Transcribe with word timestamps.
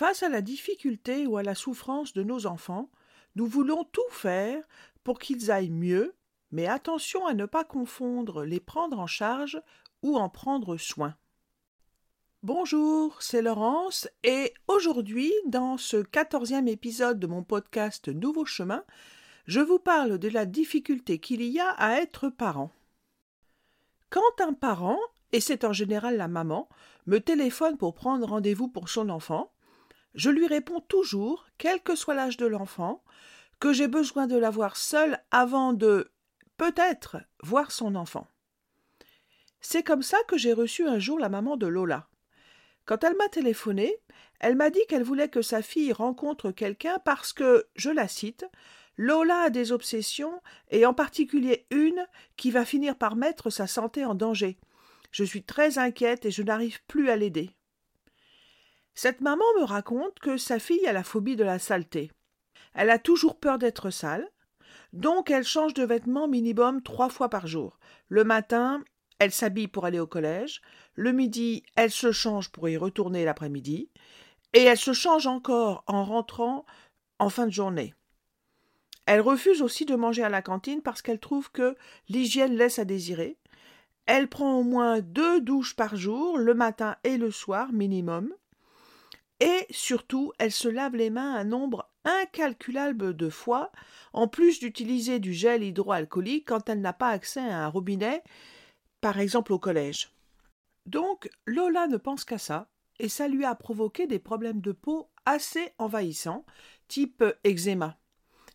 Face 0.00 0.22
à 0.22 0.30
la 0.30 0.40
difficulté 0.40 1.26
ou 1.26 1.36
à 1.36 1.42
la 1.42 1.54
souffrance 1.54 2.14
de 2.14 2.22
nos 2.22 2.46
enfants, 2.46 2.88
nous 3.36 3.44
voulons 3.44 3.84
tout 3.84 4.00
faire 4.08 4.64
pour 5.04 5.18
qu'ils 5.18 5.50
aillent 5.50 5.68
mieux, 5.68 6.14
mais 6.52 6.66
attention 6.66 7.26
à 7.26 7.34
ne 7.34 7.44
pas 7.44 7.64
confondre 7.64 8.46
les 8.46 8.60
prendre 8.60 8.98
en 8.98 9.06
charge 9.06 9.60
ou 10.00 10.16
en 10.16 10.30
prendre 10.30 10.78
soin. 10.78 11.16
Bonjour, 12.42 13.20
c'est 13.20 13.42
Laurence 13.42 14.08
et 14.24 14.54
aujourd'hui, 14.68 15.34
dans 15.44 15.76
ce 15.76 15.98
quatorzième 15.98 16.68
épisode 16.68 17.20
de 17.20 17.26
mon 17.26 17.42
podcast 17.42 18.08
Nouveau 18.08 18.46
chemin, 18.46 18.84
je 19.44 19.60
vous 19.60 19.78
parle 19.78 20.16
de 20.16 20.28
la 20.30 20.46
difficulté 20.46 21.18
qu'il 21.18 21.42
y 21.42 21.60
a 21.60 21.72
à 21.72 22.00
être 22.00 22.30
parent. 22.30 22.70
Quand 24.08 24.40
un 24.40 24.54
parent, 24.54 24.98
et 25.32 25.40
c'est 25.40 25.62
en 25.62 25.74
général 25.74 26.16
la 26.16 26.26
maman, 26.26 26.70
me 27.04 27.18
téléphone 27.18 27.76
pour 27.76 27.92
prendre 27.92 28.26
rendez-vous 28.26 28.68
pour 28.68 28.88
son 28.88 29.10
enfant, 29.10 29.52
je 30.14 30.30
lui 30.30 30.46
réponds 30.46 30.80
toujours, 30.80 31.46
quel 31.58 31.82
que 31.82 31.94
soit 31.94 32.14
l'âge 32.14 32.36
de 32.36 32.46
l'enfant, 32.46 33.02
que 33.58 33.72
j'ai 33.72 33.88
besoin 33.88 34.26
de 34.26 34.36
la 34.36 34.50
voir 34.50 34.76
seule 34.76 35.18
avant 35.30 35.72
de 35.72 36.10
peut-être 36.56 37.18
voir 37.42 37.70
son 37.70 37.94
enfant. 37.94 38.26
C'est 39.60 39.82
comme 39.82 40.02
ça 40.02 40.18
que 40.26 40.38
j'ai 40.38 40.52
reçu 40.52 40.86
un 40.86 40.98
jour 40.98 41.18
la 41.18 41.28
maman 41.28 41.56
de 41.56 41.66
Lola. 41.66 42.08
Quand 42.86 43.04
elle 43.04 43.16
m'a 43.16 43.28
téléphoné, 43.28 43.94
elle 44.40 44.56
m'a 44.56 44.70
dit 44.70 44.84
qu'elle 44.88 45.02
voulait 45.02 45.28
que 45.28 45.42
sa 45.42 45.62
fille 45.62 45.92
rencontre 45.92 46.50
quelqu'un 46.50 46.98
parce 47.04 47.32
que, 47.32 47.68
je 47.76 47.90
la 47.90 48.08
cite, 48.08 48.46
Lola 48.96 49.42
a 49.42 49.50
des 49.50 49.72
obsessions, 49.72 50.42
et 50.70 50.84
en 50.84 50.92
particulier 50.92 51.66
une 51.70 52.06
qui 52.36 52.50
va 52.50 52.64
finir 52.64 52.96
par 52.96 53.16
mettre 53.16 53.50
sa 53.50 53.66
santé 53.66 54.04
en 54.04 54.14
danger. 54.14 54.58
Je 55.10 55.24
suis 55.24 55.42
très 55.42 55.78
inquiète 55.78 56.26
et 56.26 56.30
je 56.30 56.42
n'arrive 56.42 56.82
plus 56.86 57.10
à 57.10 57.16
l'aider. 57.16 57.50
Cette 59.02 59.22
maman 59.22 59.46
me 59.58 59.64
raconte 59.64 60.18
que 60.18 60.36
sa 60.36 60.58
fille 60.58 60.86
a 60.86 60.92
la 60.92 61.02
phobie 61.02 61.34
de 61.34 61.42
la 61.42 61.58
saleté. 61.58 62.12
Elle 62.74 62.90
a 62.90 62.98
toujours 62.98 63.40
peur 63.40 63.56
d'être 63.56 63.88
sale, 63.88 64.28
donc 64.92 65.30
elle 65.30 65.42
change 65.42 65.72
de 65.72 65.84
vêtements 65.84 66.28
minimum 66.28 66.82
trois 66.82 67.08
fois 67.08 67.30
par 67.30 67.46
jour. 67.46 67.78
Le 68.08 68.24
matin, 68.24 68.84
elle 69.18 69.32
s'habille 69.32 69.68
pour 69.68 69.86
aller 69.86 70.00
au 70.00 70.06
collège. 70.06 70.60
Le 70.96 71.12
midi, 71.12 71.62
elle 71.76 71.90
se 71.90 72.12
change 72.12 72.50
pour 72.50 72.68
y 72.68 72.76
retourner 72.76 73.24
l'après-midi. 73.24 73.88
Et 74.52 74.64
elle 74.64 74.76
se 74.76 74.92
change 74.92 75.26
encore 75.26 75.82
en 75.86 76.04
rentrant 76.04 76.66
en 77.18 77.30
fin 77.30 77.46
de 77.46 77.52
journée. 77.52 77.94
Elle 79.06 79.22
refuse 79.22 79.62
aussi 79.62 79.86
de 79.86 79.96
manger 79.96 80.24
à 80.24 80.28
la 80.28 80.42
cantine 80.42 80.82
parce 80.82 81.00
qu'elle 81.00 81.20
trouve 81.20 81.50
que 81.50 81.74
l'hygiène 82.10 82.54
laisse 82.54 82.78
à 82.78 82.84
désirer. 82.84 83.38
Elle 84.04 84.28
prend 84.28 84.58
au 84.58 84.62
moins 84.62 85.00
deux 85.00 85.40
douches 85.40 85.74
par 85.74 85.96
jour, 85.96 86.36
le 86.36 86.52
matin 86.52 86.96
et 87.02 87.16
le 87.16 87.30
soir 87.30 87.72
minimum. 87.72 88.34
Et 89.40 89.66
surtout, 89.70 90.32
elle 90.38 90.52
se 90.52 90.68
lave 90.68 90.96
les 90.96 91.10
mains 91.10 91.34
un 91.34 91.44
nombre 91.44 91.90
incalculable 92.04 93.16
de 93.16 93.28
fois, 93.28 93.72
en 94.12 94.28
plus 94.28 94.58
d'utiliser 94.60 95.18
du 95.18 95.32
gel 95.32 95.62
hydroalcoolique 95.62 96.48
quand 96.48 96.68
elle 96.68 96.80
n'a 96.80 96.92
pas 96.92 97.08
accès 97.08 97.40
à 97.40 97.64
un 97.64 97.68
robinet 97.68 98.22
par 99.00 99.18
exemple 99.18 99.52
au 99.52 99.58
collège. 99.58 100.12
Donc 100.86 101.30
Lola 101.46 101.86
ne 101.86 101.96
pense 101.96 102.24
qu'à 102.24 102.38
ça, 102.38 102.68
et 102.98 103.08
ça 103.08 103.28
lui 103.28 103.44
a 103.44 103.54
provoqué 103.54 104.06
des 104.06 104.18
problèmes 104.18 104.60
de 104.60 104.72
peau 104.72 105.10
assez 105.24 105.72
envahissants, 105.78 106.44
type 106.88 107.24
eczéma. 107.44 107.98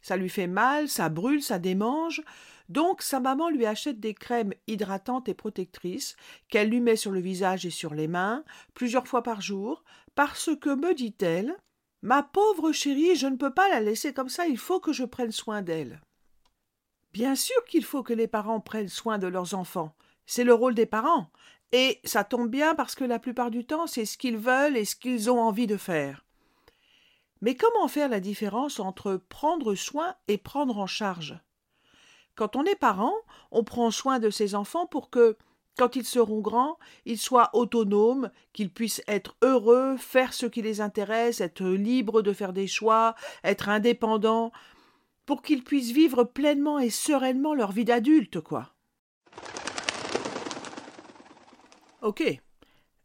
Ça 0.02 0.17
lui 0.17 0.30
fait 0.30 0.47
mal, 0.47 0.88
ça 0.88 1.09
brûle, 1.09 1.41
ça 1.41 1.58
démange, 1.58 2.22
donc 2.69 3.02
sa 3.02 3.19
maman 3.19 3.49
lui 3.49 3.66
achète 3.66 3.99
des 3.99 4.13
crèmes 4.13 4.53
hydratantes 4.67 5.30
et 5.30 5.33
protectrices 5.33 6.16
qu'elle 6.49 6.69
lui 6.69 6.81
met 6.81 6.95
sur 6.95 7.11
le 7.11 7.19
visage 7.19 7.66
et 7.66 7.69
sur 7.69 7.94
les 7.94 8.07
mains 8.07 8.44
plusieurs 8.73 9.07
fois 9.07 9.23
par 9.23 9.41
jour, 9.41 9.84
parce 10.16 10.50
que, 10.59 10.73
me 10.73 10.94
dit-elle, 10.94 11.56
Ma 12.01 12.22
pauvre 12.22 12.72
chérie, 12.72 13.16
je 13.16 13.25
ne 13.25 13.35
peux 13.35 13.53
pas 13.53 13.67
la 13.69 13.79
laisser 13.79 14.13
comme 14.13 14.29
ça, 14.29 14.45
il 14.45 14.59
faut 14.59 14.79
que 14.79 14.94
je 14.94 15.06
prenne 15.06 15.31
soin 15.31 15.63
d'elle. 15.63 16.01
Bien 17.13 17.34
sûr 17.34 17.66
qu'il 17.66 17.84
faut 17.84 18.03
que 18.03 18.13
les 18.13 18.28
parents 18.28 18.59
prennent 18.59 18.90
soin 18.90 19.17
de 19.17 19.25
leurs 19.25 19.56
enfants, 19.56 19.95
c'est 20.28 20.44
le 20.44 20.53
rôle 20.53 20.75
des 20.75 20.85
parents. 20.85 21.31
Et 21.72 22.00
ça 22.03 22.23
tombe 22.23 22.50
bien 22.50 22.75
parce 22.75 22.94
que 22.94 23.03
la 23.03 23.19
plupart 23.19 23.50
du 23.50 23.66
temps, 23.66 23.88
c'est 23.88 24.06
ce 24.06 24.17
qu'ils 24.17 24.38
veulent 24.38 24.78
et 24.78 24.85
ce 24.85 24.95
qu'ils 24.95 25.31
ont 25.31 25.41
envie 25.41 25.67
de 25.67 25.78
faire. 25.78 26.25
Mais 27.41 27.56
comment 27.56 27.88
faire 27.88 28.07
la 28.09 28.19
différence 28.19 28.79
entre 28.79 29.16
prendre 29.16 29.75
soin 29.75 30.16
et 30.28 30.38
prendre 30.38 30.78
en 30.78 30.88
charge? 30.88 31.38
Quand 32.35 32.57
on 32.57 32.66
est 32.66 32.75
parent, 32.75 33.16
on 33.51 33.63
prend 33.63 33.91
soin 33.91 34.19
de 34.19 34.29
ses 34.29 34.56
enfants 34.56 34.85
pour 34.85 35.09
que, 35.09 35.38
quand 35.78 35.96
ils 35.96 36.06
seront 36.06 36.41
grands, 36.41 36.78
ils 37.06 37.18
soient 37.18 37.50
autonomes, 37.53 38.29
qu'ils 38.51 38.72
puissent 38.72 39.01
être 39.07 39.35
heureux, 39.41 39.96
faire 39.97 40.34
ce 40.34 40.46
qui 40.46 40.62
les 40.62 40.81
intéresse, 40.81 41.41
être 41.41 41.66
libres 41.66 42.22
de 42.22 42.34
faire 42.34 42.53
des 42.53 42.68
choix, 42.68 43.16
être 43.44 43.69
indépendants, 43.69 44.51
pour 45.25 45.41
qu'ils 45.41 45.63
puissent 45.63 45.91
vivre 45.91 46.23
pleinement 46.23 46.78
et 46.78 46.90
sereinement 46.90 47.53
leur 47.53 47.72
vie 47.72 47.85
d'adulte, 47.85 48.41
quoi. 48.41 48.69
Ok. 52.02 52.23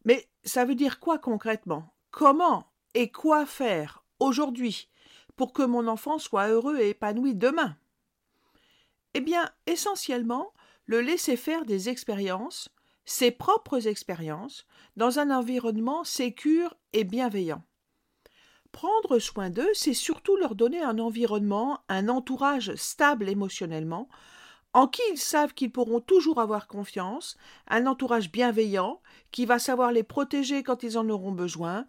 Mais 0.04 0.28
ça 0.44 0.64
veut 0.64 0.74
dire 0.74 1.00
quoi 1.00 1.18
concrètement? 1.18 1.94
Comment 2.10 2.66
et 2.94 3.10
quoi 3.10 3.47
faire 3.47 4.04
aujourd'hui 4.18 4.88
pour 5.36 5.52
que 5.52 5.62
mon 5.62 5.86
enfant 5.86 6.18
soit 6.18 6.48
heureux 6.48 6.78
et 6.78 6.91
épanoui 6.91 7.34
demain? 7.34 7.76
Eh 9.15 9.21
bien, 9.21 9.50
essentiellement, 9.66 10.53
le 10.84 11.00
laisser 11.00 11.37
faire 11.37 11.65
des 11.65 11.88
expériences, 11.88 12.69
ses 13.04 13.31
propres 13.31 13.87
expériences, 13.87 14.66
dans 14.97 15.19
un 15.19 15.31
environnement 15.31 16.04
sécure 16.04 16.76
et 16.93 17.04
bienveillant. 17.04 17.65
Prendre 18.72 19.19
soin 19.19 19.50
d'eux, 19.50 19.71
c'est 19.75 19.94
surtout 19.94 20.37
leur 20.37 20.54
donner 20.54 20.81
un 20.81 20.98
environnement, 21.00 21.81
un 21.88 22.09
entourage 22.09 22.75
stable 22.76 23.28
émotionnellement, 23.28 24.09
en 24.72 24.87
qui 24.87 25.03
ils 25.10 25.19
savent 25.19 25.54
qu'ils 25.54 25.72
pourront 25.72 26.00
toujours 26.00 26.41
avoir 26.41 26.69
confiance, 26.69 27.37
un 27.66 27.87
entourage 27.87 28.31
bienveillant 28.31 29.03
qui 29.32 29.44
va 29.44 29.59
savoir 29.59 29.91
les 29.91 30.04
protéger 30.04 30.62
quand 30.62 30.84
ils 30.84 30.97
en 30.97 31.09
auront 31.09 31.32
besoin, 31.32 31.87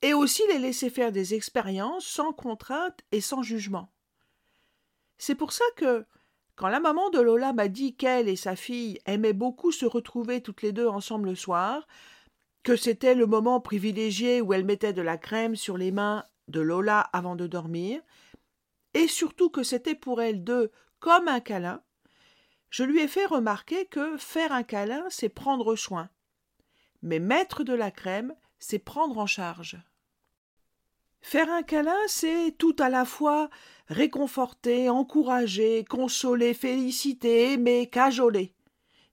et 0.00 0.14
aussi 0.14 0.42
les 0.48 0.58
laisser 0.58 0.88
faire 0.88 1.12
des 1.12 1.34
expériences 1.34 2.06
sans 2.06 2.32
contrainte 2.32 3.00
et 3.12 3.20
sans 3.20 3.42
jugement. 3.42 3.90
C'est 5.18 5.34
pour 5.34 5.52
ça 5.52 5.64
que, 5.76 6.06
quand 6.56 6.68
la 6.68 6.80
maman 6.80 7.10
de 7.10 7.20
Lola 7.20 7.52
m'a 7.52 7.68
dit 7.68 7.94
qu'elle 7.94 8.28
et 8.28 8.36
sa 8.36 8.56
fille 8.56 8.98
aimaient 9.06 9.32
beaucoup 9.32 9.72
se 9.72 9.86
retrouver 9.86 10.40
toutes 10.40 10.62
les 10.62 10.72
deux 10.72 10.86
ensemble 10.86 11.30
le 11.30 11.34
soir, 11.34 11.86
que 12.62 12.76
c'était 12.76 13.14
le 13.14 13.26
moment 13.26 13.60
privilégié 13.60 14.40
où 14.40 14.52
elle 14.52 14.64
mettait 14.64 14.92
de 14.92 15.02
la 15.02 15.18
crème 15.18 15.56
sur 15.56 15.76
les 15.76 15.90
mains 15.90 16.24
de 16.48 16.60
Lola 16.60 17.00
avant 17.12 17.36
de 17.36 17.46
dormir, 17.46 18.00
et 18.94 19.08
surtout 19.08 19.50
que 19.50 19.62
c'était 19.62 19.96
pour 19.96 20.22
elles 20.22 20.44
deux 20.44 20.70
comme 21.00 21.28
un 21.28 21.40
câlin, 21.40 21.82
je 22.70 22.82
lui 22.82 23.00
ai 23.00 23.08
fait 23.08 23.26
remarquer 23.26 23.86
que 23.86 24.16
faire 24.16 24.52
un 24.52 24.62
câlin, 24.62 25.04
c'est 25.08 25.28
prendre 25.28 25.76
soin. 25.76 26.08
Mais 27.02 27.18
mettre 27.18 27.62
de 27.62 27.74
la 27.74 27.90
crème, 27.90 28.34
c'est 28.58 28.78
prendre 28.78 29.18
en 29.18 29.26
charge. 29.26 29.76
Faire 31.26 31.50
un 31.50 31.62
câlin, 31.62 31.96
c'est 32.06 32.54
tout 32.58 32.76
à 32.78 32.90
la 32.90 33.06
fois 33.06 33.48
réconforter, 33.88 34.90
encourager, 34.90 35.82
consoler, 35.82 36.52
féliciter, 36.52 37.54
aimer, 37.54 37.88
cajoler. 37.88 38.54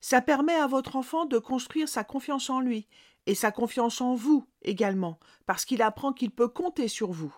Ça 0.01 0.19
permet 0.19 0.53
à 0.53 0.67
votre 0.67 0.97
enfant 0.97 1.23
de 1.23 1.39
construire 1.39 1.87
sa 1.87 2.03
confiance 2.03 2.49
en 2.49 2.59
lui 2.59 2.89
et 3.27 3.33
sa 3.33 3.49
confiance 3.49 4.01
en 4.01 4.13
vous 4.13 4.45
également, 4.61 5.19
parce 5.45 5.63
qu'il 5.63 5.81
apprend 5.81 6.11
qu'il 6.11 6.31
peut 6.31 6.49
compter 6.49 6.89
sur 6.89 7.11
vous. 7.11 7.33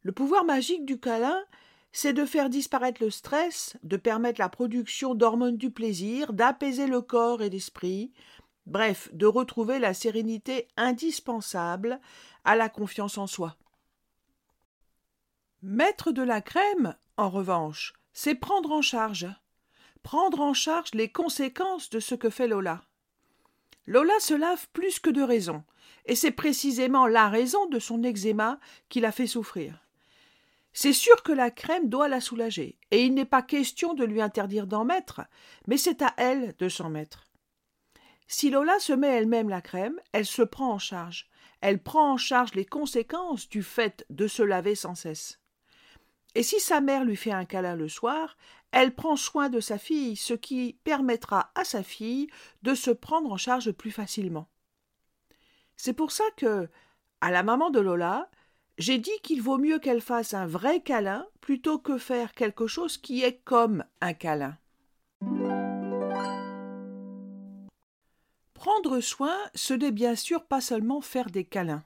Le 0.00 0.12
pouvoir 0.12 0.44
magique 0.46 0.86
du 0.86 0.98
câlin, 0.98 1.38
c'est 1.92 2.14
de 2.14 2.24
faire 2.24 2.48
disparaître 2.48 3.04
le 3.04 3.10
stress, 3.10 3.76
de 3.82 3.98
permettre 3.98 4.40
la 4.40 4.48
production 4.48 5.14
d'hormones 5.14 5.58
du 5.58 5.70
plaisir, 5.70 6.32
d'apaiser 6.32 6.86
le 6.86 7.02
corps 7.02 7.42
et 7.42 7.50
l'esprit, 7.50 8.10
bref, 8.64 9.10
de 9.12 9.26
retrouver 9.26 9.78
la 9.78 9.92
sérénité 9.92 10.66
indispensable 10.78 12.00
à 12.44 12.56
la 12.56 12.68
confiance 12.68 13.18
en 13.18 13.26
soi. 13.26 13.56
Mettre 15.62 16.10
de 16.10 16.22
la 16.22 16.40
crème, 16.40 16.96
en 17.18 17.28
revanche, 17.28 17.92
c'est 18.14 18.34
prendre 18.34 18.72
en 18.72 18.80
charge. 18.80 19.28
Prendre 20.02 20.40
en 20.40 20.54
charge 20.54 20.94
les 20.94 21.12
conséquences 21.12 21.90
de 21.90 22.00
ce 22.00 22.14
que 22.14 22.30
fait 22.30 22.48
Lola. 22.48 22.82
Lola 23.86 24.18
se 24.20 24.32
lave 24.32 24.68
plus 24.72 25.00
que 25.00 25.10
de 25.10 25.20
raison, 25.20 25.62
et 26.06 26.14
c'est 26.14 26.30
précisément 26.30 27.06
la 27.06 27.28
raison 27.28 27.66
de 27.66 27.78
son 27.78 28.02
eczéma 28.02 28.58
qui 28.88 29.00
la 29.00 29.12
fait 29.12 29.26
souffrir. 29.26 29.86
C'est 30.72 30.94
sûr 30.94 31.22
que 31.22 31.32
la 31.32 31.50
crème 31.50 31.90
doit 31.90 32.08
la 32.08 32.22
soulager, 32.22 32.78
et 32.90 33.04
il 33.04 33.12
n'est 33.12 33.26
pas 33.26 33.42
question 33.42 33.92
de 33.92 34.04
lui 34.04 34.22
interdire 34.22 34.66
d'en 34.66 34.86
mettre, 34.86 35.20
mais 35.66 35.76
c'est 35.76 36.00
à 36.00 36.14
elle 36.16 36.54
de 36.58 36.70
s'en 36.70 36.88
mettre. 36.88 37.26
Si 38.28 38.48
Lola 38.48 38.78
se 38.78 38.94
met 38.94 39.08
elle-même 39.08 39.50
la 39.50 39.60
crème, 39.60 40.00
elle 40.12 40.24
se 40.24 40.40
prend 40.40 40.72
en 40.72 40.78
charge. 40.78 41.28
Elle 41.60 41.82
prend 41.82 42.12
en 42.12 42.16
charge 42.16 42.54
les 42.54 42.64
conséquences 42.64 43.46
du 43.46 43.62
fait 43.62 44.06
de 44.08 44.26
se 44.26 44.42
laver 44.42 44.74
sans 44.74 44.94
cesse. 44.94 45.40
Et 46.34 46.42
si 46.42 46.60
sa 46.60 46.80
mère 46.80 47.04
lui 47.04 47.16
fait 47.16 47.32
un 47.32 47.44
câlin 47.44 47.74
le 47.74 47.88
soir, 47.88 48.36
elle 48.72 48.94
prend 48.94 49.16
soin 49.16 49.48
de 49.48 49.60
sa 49.60 49.78
fille, 49.78 50.16
ce 50.16 50.34
qui 50.34 50.78
permettra 50.84 51.50
à 51.54 51.64
sa 51.64 51.82
fille 51.82 52.28
de 52.62 52.74
se 52.74 52.90
prendre 52.90 53.32
en 53.32 53.36
charge 53.36 53.72
plus 53.72 53.90
facilement. 53.90 54.48
C'est 55.76 55.94
pour 55.94 56.12
ça 56.12 56.24
que, 56.36 56.68
À 57.22 57.30
la 57.30 57.42
maman 57.42 57.68
de 57.68 57.80
Lola, 57.80 58.30
j'ai 58.78 58.96
dit 58.96 59.18
qu'il 59.22 59.42
vaut 59.42 59.58
mieux 59.58 59.78
qu'elle 59.78 60.00
fasse 60.00 60.32
un 60.32 60.46
vrai 60.46 60.80
câlin 60.80 61.26
plutôt 61.42 61.78
que 61.78 61.98
faire 61.98 62.32
quelque 62.32 62.66
chose 62.66 62.96
qui 62.96 63.22
est 63.22 63.42
comme 63.44 63.84
un 64.00 64.14
câlin. 64.14 64.56
Prendre 68.54 69.00
soin, 69.00 69.36
ce 69.54 69.74
n'est 69.74 69.90
bien 69.90 70.14
sûr 70.14 70.44
pas 70.46 70.62
seulement 70.62 71.02
faire 71.02 71.30
des 71.30 71.44
câlins. 71.44 71.84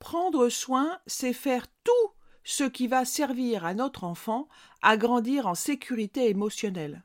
Prendre 0.00 0.48
soin, 0.48 0.98
c'est 1.06 1.32
faire 1.32 1.66
tout 1.84 2.13
ce 2.44 2.64
qui 2.64 2.86
va 2.86 3.04
servir 3.04 3.64
à 3.64 3.74
notre 3.74 4.04
enfant 4.04 4.48
à 4.82 4.96
grandir 4.96 5.46
en 5.46 5.54
sécurité 5.54 6.28
émotionnelle. 6.28 7.02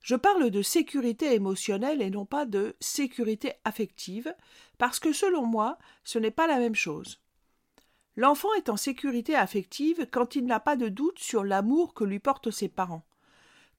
Je 0.00 0.14
parle 0.14 0.50
de 0.50 0.62
sécurité 0.62 1.34
émotionnelle 1.34 2.00
et 2.00 2.10
non 2.10 2.24
pas 2.24 2.46
de 2.46 2.76
sécurité 2.80 3.52
affective, 3.64 4.34
parce 4.78 5.00
que 5.00 5.12
selon 5.12 5.44
moi, 5.44 5.76
ce 6.04 6.18
n'est 6.18 6.30
pas 6.30 6.46
la 6.46 6.58
même 6.58 6.76
chose. 6.76 7.20
L'enfant 8.16 8.52
est 8.54 8.68
en 8.68 8.76
sécurité 8.76 9.34
affective 9.34 10.06
quand 10.10 10.34
il 10.36 10.46
n'a 10.46 10.60
pas 10.60 10.76
de 10.76 10.88
doute 10.88 11.18
sur 11.18 11.44
l'amour 11.44 11.92
que 11.92 12.04
lui 12.04 12.20
portent 12.20 12.50
ses 12.50 12.68
parents 12.68 13.04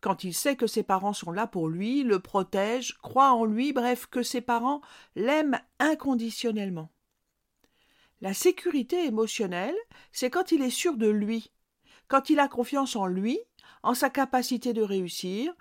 quand 0.02 0.24
il 0.24 0.34
sait 0.34 0.56
que 0.56 0.68
ses 0.68 0.84
parents 0.84 1.14
sont 1.14 1.32
là 1.32 1.48
pour 1.48 1.68
lui, 1.68 2.04
le 2.04 2.20
protègent, 2.20 2.98
croit 3.02 3.32
en 3.32 3.46
lui, 3.46 3.74
bref, 3.74 4.08
que 4.08 4.24
ses 4.24 4.42
parents 4.42 4.82
l'aiment 5.16 5.60
inconditionnellement. 5.80 6.90
La 8.22 8.34
sécurité 8.34 9.06
émotionnelle, 9.06 9.76
c'est 10.12 10.30
quand 10.30 10.52
il 10.52 10.62
est 10.62 10.70
sûr 10.70 10.98
de 10.98 11.08
lui, 11.08 11.52
quand 12.10 12.30
il 12.30 12.40
a 12.40 12.50
confiance 12.50 12.96
en 12.96 13.06
lui, 13.06 13.40
en 13.82 13.94
sa 13.94 14.10
capacité 14.10 14.74
de 14.74 14.82
réussir, 14.82 15.54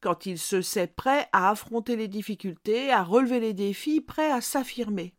quand 0.00 0.26
il 0.26 0.38
se 0.38 0.60
sait 0.60 0.86
prêt 0.86 1.28
à 1.32 1.50
affronter 1.50 1.96
les 1.96 2.08
difficultés, 2.08 2.90
à 2.92 3.02
relever 3.02 3.40
les 3.40 3.54
défis, 3.54 4.00
prêt 4.00 4.30
à 4.30 4.40
s'affirmer. 4.40 5.14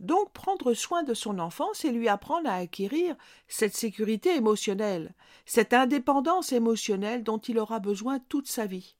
Donc 0.00 0.32
prendre 0.32 0.72
soin 0.72 1.02
de 1.02 1.12
son 1.12 1.38
enfant, 1.38 1.68
c'est 1.74 1.92
lui 1.92 2.08
apprendre 2.08 2.48
à 2.48 2.54
acquérir 2.54 3.14
cette 3.46 3.76
sécurité 3.76 4.34
émotionnelle, 4.34 5.14
cette 5.44 5.74
indépendance 5.74 6.52
émotionnelle 6.52 7.22
dont 7.22 7.38
il 7.38 7.58
aura 7.58 7.80
besoin 7.80 8.18
toute 8.18 8.48
sa 8.48 8.64
vie. 8.64 8.96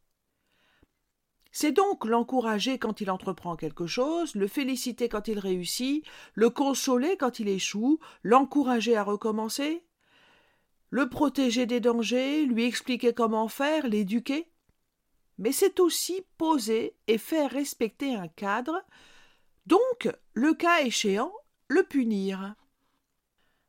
C'est 1.53 1.73
donc 1.73 2.05
l'encourager 2.05 2.79
quand 2.79 3.01
il 3.01 3.11
entreprend 3.11 3.57
quelque 3.57 3.87
chose, 3.87 4.35
le 4.35 4.47
féliciter 4.47 5.09
quand 5.09 5.29
il 5.29 5.39
réussit, 5.39 6.05
le 6.35 6.51
consoler 6.51 7.17
quand 7.17 7.41
il 7.41 7.49
échoue, 7.49 7.99
l'encourager 8.23 8.97
à 8.97 9.03
recommencer, 9.03 9.85
le 10.91 11.09
protéger 11.09 11.67
des 11.67 11.81
dangers, 11.81 12.45
lui 12.45 12.65
expliquer 12.65 13.13
comment 13.13 13.49
faire, 13.49 13.87
l'éduquer. 13.89 14.49
Mais 15.39 15.53
c'est 15.53 15.81
aussi 15.81 16.23
poser 16.39 16.95
et 17.07 17.19
faire 17.19 17.51
respecter 17.51 18.15
un 18.15 18.29
cadre 18.29 18.85
donc, 19.71 20.09
le 20.33 20.55
cas 20.55 20.81
échéant, 20.81 21.33
le 21.69 21.85
punir. 21.85 22.57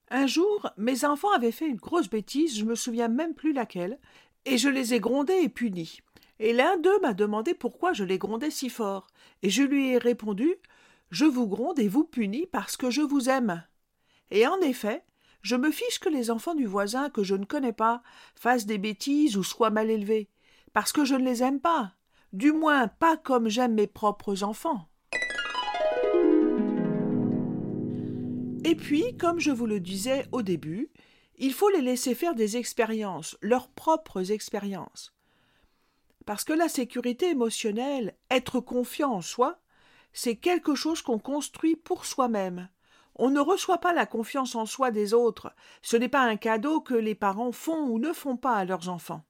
Un 0.09 0.25
jour, 0.25 0.69
mes 0.77 1.05
enfants 1.05 1.31
avaient 1.31 1.51
fait 1.51 1.67
une 1.67 1.77
grosse 1.77 2.09
bêtise, 2.09 2.57
je 2.57 2.65
me 2.65 2.73
souviens 2.73 3.07
même 3.07 3.35
plus 3.35 3.53
laquelle, 3.53 3.99
et 4.45 4.57
je 4.57 4.67
les 4.67 4.93
ai 4.93 4.99
grondés 4.99 5.41
et 5.43 5.49
punis. 5.49 6.01
Et 6.43 6.53
l'un 6.53 6.75
d'eux 6.77 6.99
m'a 7.03 7.13
demandé 7.13 7.53
pourquoi 7.53 7.93
je 7.93 8.03
les 8.03 8.17
grondais 8.17 8.49
si 8.49 8.67
fort, 8.67 9.05
et 9.43 9.51
je 9.51 9.61
lui 9.61 9.91
ai 9.91 9.99
répondu 9.99 10.55
Je 11.11 11.25
vous 11.25 11.45
gronde 11.45 11.77
et 11.77 11.88
vous 11.88 12.03
punis 12.03 12.47
parce 12.51 12.77
que 12.77 12.89
je 12.89 13.01
vous 13.01 13.29
aime. 13.29 13.63
Et 14.31 14.47
en 14.47 14.59
effet, 14.61 15.03
je 15.43 15.55
me 15.55 15.69
fiche 15.69 15.99
que 15.99 16.09
les 16.09 16.31
enfants 16.31 16.55
du 16.55 16.65
voisin 16.65 17.11
que 17.11 17.21
je 17.21 17.35
ne 17.35 17.45
connais 17.45 17.73
pas 17.73 18.01
fassent 18.33 18.65
des 18.65 18.79
bêtises 18.79 19.38
ou 19.38 19.43
soient 19.43 19.69
mal 19.69 19.91
élevés, 19.91 20.31
parce 20.73 20.91
que 20.91 21.05
je 21.05 21.13
ne 21.13 21.23
les 21.23 21.43
aime 21.43 21.59
pas, 21.59 21.93
du 22.33 22.51
moins 22.51 22.88
pas 22.88 23.17
comme 23.17 23.47
j'aime 23.47 23.75
mes 23.75 23.85
propres 23.85 24.41
enfants. 24.41 24.89
Et 28.65 28.75
puis, 28.75 29.15
comme 29.15 29.39
je 29.39 29.51
vous 29.51 29.67
le 29.67 29.79
disais 29.79 30.25
au 30.31 30.41
début, 30.41 30.89
il 31.38 31.53
faut 31.53 31.69
les 31.69 31.81
laisser 31.81 32.15
faire 32.15 32.33
des 32.33 32.57
expériences, 32.57 33.38
leurs 33.43 33.67
propres 33.69 34.31
expériences. 34.31 35.13
Parce 36.31 36.45
que 36.45 36.53
la 36.53 36.69
sécurité 36.69 37.31
émotionnelle, 37.31 38.15
être 38.29 38.61
confiant 38.61 39.11
en 39.11 39.21
soi, 39.21 39.59
c'est 40.13 40.37
quelque 40.37 40.75
chose 40.75 41.01
qu'on 41.01 41.19
construit 41.19 41.75
pour 41.75 42.05
soi-même. 42.05 42.69
On 43.15 43.29
ne 43.29 43.41
reçoit 43.41 43.79
pas 43.79 43.91
la 43.91 44.05
confiance 44.05 44.55
en 44.55 44.65
soi 44.65 44.91
des 44.91 45.13
autres, 45.13 45.53
ce 45.81 45.97
n'est 45.97 46.07
pas 46.07 46.21
un 46.21 46.37
cadeau 46.37 46.79
que 46.79 46.93
les 46.93 47.15
parents 47.15 47.51
font 47.51 47.83
ou 47.83 47.99
ne 47.99 48.13
font 48.13 48.37
pas 48.37 48.55
à 48.55 48.63
leurs 48.63 48.87
enfants. 48.87 49.25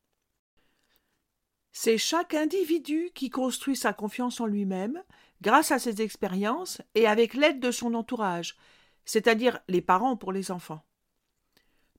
C'est 1.71 1.97
chaque 1.97 2.35
individu 2.35 3.09
qui 3.15 3.31
construit 3.31 3.75
sa 3.75 3.93
confiance 3.93 4.39
en 4.39 4.45
lui-même, 4.45 5.01
grâce 5.41 5.71
à 5.71 5.79
ses 5.79 6.03
expériences 6.03 6.83
et 6.93 7.07
avec 7.07 7.33
l'aide 7.33 7.59
de 7.59 7.71
son 7.71 7.95
entourage, 7.95 8.55
c'est-à-dire 9.05 9.57
les 9.67 9.81
parents 9.81 10.17
pour 10.17 10.31
les 10.31 10.51
enfants. 10.51 10.85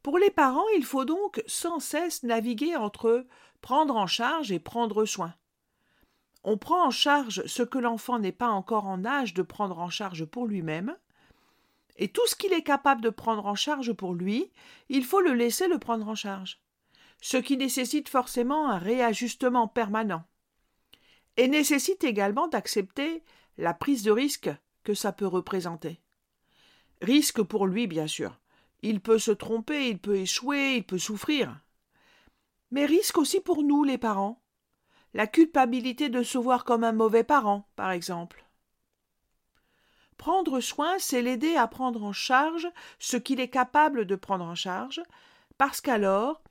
Pour 0.04 0.18
les 0.18 0.30
parents, 0.30 0.68
il 0.76 0.84
faut 0.84 1.04
donc 1.04 1.42
sans 1.46 1.80
cesse 1.80 2.22
naviguer 2.22 2.76
entre 2.76 3.26
prendre 3.62 3.96
en 3.96 4.06
charge 4.06 4.52
et 4.52 4.58
prendre 4.58 5.06
soin. 5.06 5.34
On 6.44 6.58
prend 6.58 6.84
en 6.84 6.90
charge 6.90 7.46
ce 7.46 7.62
que 7.62 7.78
l'enfant 7.78 8.18
n'est 8.18 8.32
pas 8.32 8.50
encore 8.50 8.86
en 8.86 9.04
âge 9.06 9.32
de 9.32 9.42
prendre 9.42 9.78
en 9.78 9.88
charge 9.88 10.24
pour 10.26 10.46
lui-même, 10.46 10.94
et 11.96 12.08
tout 12.08 12.26
ce 12.26 12.34
qu'il 12.34 12.52
est 12.52 12.64
capable 12.64 13.00
de 13.00 13.10
prendre 13.10 13.46
en 13.46 13.54
charge 13.54 13.92
pour 13.92 14.14
lui, 14.14 14.50
il 14.88 15.04
faut 15.04 15.20
le 15.20 15.34
laisser 15.34 15.68
le 15.68 15.78
prendre 15.78 16.08
en 16.08 16.14
charge, 16.14 16.60
ce 17.20 17.36
qui 17.36 17.56
nécessite 17.56 18.08
forcément 18.08 18.68
un 18.68 18.78
réajustement 18.78 19.68
permanent, 19.68 20.24
et 21.36 21.46
nécessite 21.48 22.02
également 22.02 22.48
d'accepter 22.48 23.22
la 23.56 23.74
prise 23.74 24.02
de 24.02 24.10
risque 24.10 24.50
que 24.82 24.94
ça 24.94 25.12
peut 25.12 25.26
représenter. 25.26 26.00
Risque 27.00 27.42
pour 27.42 27.66
lui, 27.66 27.86
bien 27.86 28.08
sûr. 28.08 28.40
Il 28.82 29.00
peut 29.00 29.18
se 29.18 29.30
tromper, 29.30 29.88
il 29.88 29.98
peut 29.98 30.16
échouer, 30.16 30.76
il 30.76 30.84
peut 30.84 30.98
souffrir. 30.98 31.60
Mais 32.72 32.86
risque 32.86 33.18
aussi 33.18 33.38
pour 33.40 33.62
nous, 33.62 33.84
les 33.84 33.98
parents. 33.98 34.42
La 35.14 35.26
culpabilité 35.26 36.08
de 36.08 36.22
se 36.22 36.38
voir 36.38 36.64
comme 36.64 36.84
un 36.84 36.92
mauvais 36.92 37.22
parent, 37.22 37.68
par 37.76 37.90
exemple. 37.92 38.44
Prendre 40.16 40.58
soin, 40.60 40.98
c'est 40.98 41.20
l'aider 41.20 41.54
à 41.54 41.68
prendre 41.68 42.02
en 42.02 42.12
charge 42.12 42.66
ce 42.98 43.18
qu'il 43.18 43.40
est 43.40 43.50
capable 43.50 44.06
de 44.06 44.16
prendre 44.16 44.46
en 44.46 44.54
charge, 44.54 45.02
parce 45.58 45.82
qu'alors, 45.82 46.42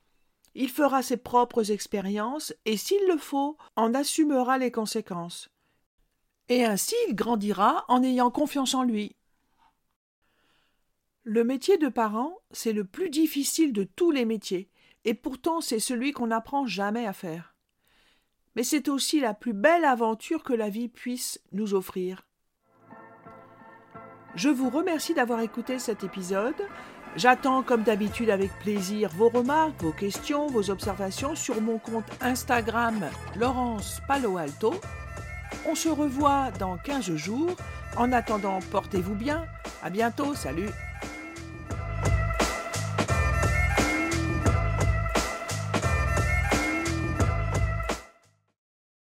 il 0.54 0.70
fera 0.70 1.02
ses 1.02 1.16
propres 1.16 1.72
expériences 1.72 2.54
et, 2.66 2.76
s'il 2.76 3.04
le 3.08 3.16
faut, 3.18 3.56
en 3.74 3.92
assumera 3.92 4.58
les 4.58 4.70
conséquences. 4.70 5.50
Et 6.48 6.64
ainsi 6.64 6.94
il 7.08 7.16
grandira 7.16 7.84
en 7.88 8.02
ayant 8.02 8.30
confiance 8.30 8.74
en 8.74 8.84
lui. 8.84 9.16
Le 11.24 11.42
métier 11.42 11.78
de 11.78 11.88
parent, 11.88 12.38
c'est 12.52 12.72
le 12.72 12.84
plus 12.84 13.10
difficile 13.10 13.72
de 13.72 13.84
tous 13.84 14.10
les 14.10 14.24
métiers, 14.24 14.70
et 15.04 15.14
pourtant 15.14 15.60
c'est 15.60 15.80
celui 15.80 16.12
qu'on 16.12 16.28
n'apprend 16.28 16.66
jamais 16.66 17.06
à 17.06 17.12
faire. 17.12 17.54
Mais 18.54 18.62
c'est 18.62 18.88
aussi 18.88 19.20
la 19.20 19.34
plus 19.34 19.54
belle 19.54 19.84
aventure 19.84 20.42
que 20.42 20.52
la 20.52 20.68
vie 20.68 20.88
puisse 20.88 21.40
nous 21.52 21.74
offrir. 21.74 22.26
Je 24.34 24.48
vous 24.48 24.70
remercie 24.70 25.14
d'avoir 25.14 25.40
écouté 25.40 25.78
cet 25.78 26.04
épisode. 26.04 26.54
J'attends 27.16 27.62
comme 27.62 27.82
d'habitude 27.82 28.30
avec 28.30 28.50
plaisir 28.60 29.10
vos 29.10 29.28
remarques, 29.28 29.80
vos 29.82 29.92
questions, 29.92 30.46
vos 30.46 30.70
observations 30.70 31.34
sur 31.34 31.60
mon 31.60 31.78
compte 31.78 32.06
Instagram 32.22 33.10
Laurence 33.38 34.00
Palo 34.08 34.38
Alto. 34.38 34.72
On 35.66 35.74
se 35.74 35.90
revoit 35.90 36.50
dans 36.52 36.78
15 36.78 37.14
jours. 37.16 37.54
En 37.98 38.12
attendant, 38.12 38.60
portez-vous 38.70 39.14
bien. 39.14 39.44
À 39.82 39.90
bientôt. 39.90 40.34
Salut. 40.34 40.70